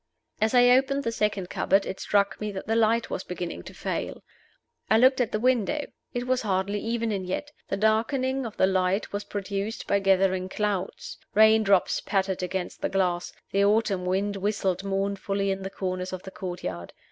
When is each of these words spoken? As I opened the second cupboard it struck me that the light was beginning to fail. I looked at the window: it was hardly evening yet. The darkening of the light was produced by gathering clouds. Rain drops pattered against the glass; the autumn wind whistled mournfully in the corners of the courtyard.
As 0.41 0.55
I 0.55 0.69
opened 0.71 1.03
the 1.03 1.11
second 1.11 1.51
cupboard 1.51 1.85
it 1.85 1.99
struck 1.99 2.41
me 2.41 2.51
that 2.53 2.65
the 2.65 2.75
light 2.75 3.11
was 3.11 3.23
beginning 3.23 3.61
to 3.65 3.73
fail. 3.75 4.23
I 4.89 4.97
looked 4.97 5.21
at 5.21 5.31
the 5.31 5.39
window: 5.39 5.85
it 6.11 6.25
was 6.25 6.41
hardly 6.41 6.79
evening 6.81 7.25
yet. 7.25 7.51
The 7.67 7.77
darkening 7.77 8.43
of 8.47 8.57
the 8.57 8.65
light 8.65 9.13
was 9.13 9.23
produced 9.25 9.85
by 9.85 9.99
gathering 9.99 10.49
clouds. 10.49 11.19
Rain 11.35 11.61
drops 11.61 12.01
pattered 12.01 12.41
against 12.41 12.81
the 12.81 12.89
glass; 12.89 13.31
the 13.51 13.63
autumn 13.63 14.07
wind 14.07 14.37
whistled 14.37 14.83
mournfully 14.83 15.51
in 15.51 15.61
the 15.61 15.69
corners 15.69 16.11
of 16.13 16.23
the 16.23 16.31
courtyard. 16.31 16.93